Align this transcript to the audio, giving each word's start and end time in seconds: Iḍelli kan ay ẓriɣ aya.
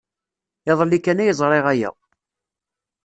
Iḍelli 0.71 0.99
kan 0.99 1.21
ay 1.23 1.33
ẓriɣ 1.39 1.65
aya. 1.73 1.91